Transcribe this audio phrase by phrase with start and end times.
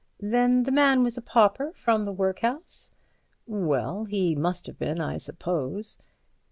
[0.19, 2.95] "Then the man was a pauper from the workhouse."
[3.45, 5.99] "Well, he must have been, I suppose."